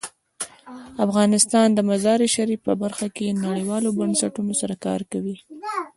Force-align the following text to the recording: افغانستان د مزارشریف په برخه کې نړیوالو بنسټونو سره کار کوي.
افغانستان 1.05 1.67
د 1.73 1.79
مزارشریف 1.89 2.59
په 2.67 2.73
برخه 2.83 3.07
کې 3.15 3.37
نړیوالو 3.45 3.89
بنسټونو 3.99 4.53
سره 4.61 4.75
کار 4.85 5.01
کوي. 5.11 5.35